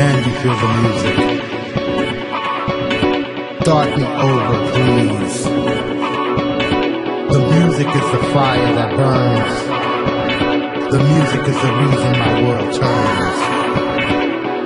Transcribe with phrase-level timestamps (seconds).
[0.00, 1.16] Can you feel the music?
[3.60, 5.38] Start me over, please.
[7.34, 9.56] The music is the fire that burns.
[10.90, 13.38] The music is the reason my world turns.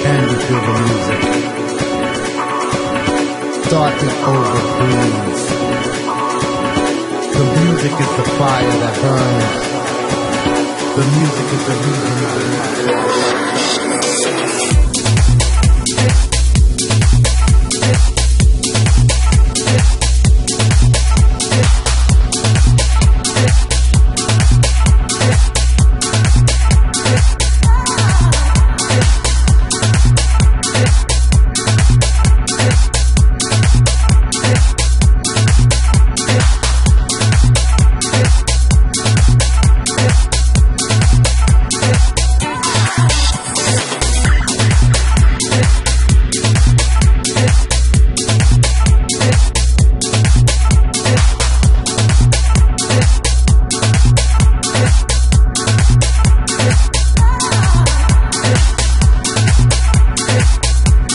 [0.00, 1.20] Can you feel the music?
[3.68, 5.44] Start me over, please.
[7.36, 9.56] The music is the fire that burns.
[10.96, 12.18] The music is the reason